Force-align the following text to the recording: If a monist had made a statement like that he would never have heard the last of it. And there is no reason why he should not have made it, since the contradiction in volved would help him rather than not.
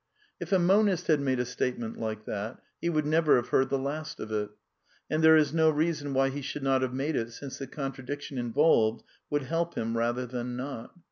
If 0.39 0.51
a 0.51 0.57
monist 0.57 1.05
had 1.05 1.19
made 1.19 1.39
a 1.39 1.45
statement 1.45 1.95
like 1.99 2.25
that 2.25 2.59
he 2.81 2.89
would 2.89 3.05
never 3.05 3.35
have 3.35 3.49
heard 3.49 3.69
the 3.69 3.77
last 3.77 4.19
of 4.19 4.31
it. 4.31 4.49
And 5.11 5.23
there 5.23 5.37
is 5.37 5.53
no 5.53 5.69
reason 5.69 6.15
why 6.15 6.29
he 6.29 6.41
should 6.41 6.63
not 6.63 6.81
have 6.81 6.91
made 6.91 7.15
it, 7.15 7.31
since 7.33 7.59
the 7.59 7.67
contradiction 7.67 8.39
in 8.39 8.51
volved 8.51 9.03
would 9.29 9.43
help 9.43 9.75
him 9.75 9.95
rather 9.95 10.25
than 10.25 10.57
not. 10.57 10.95